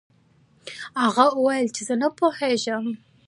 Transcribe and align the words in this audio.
هغه 1.03 1.25
وویل 1.37 1.67
چې 1.75 1.81
زه 1.87 1.95
نه 2.01 2.09
پوهیږم. 2.17 2.85